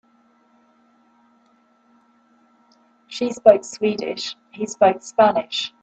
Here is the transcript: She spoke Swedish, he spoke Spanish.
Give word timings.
She 3.05 3.31
spoke 3.31 3.63
Swedish, 3.63 4.35
he 4.49 4.65
spoke 4.65 5.03
Spanish. 5.03 5.75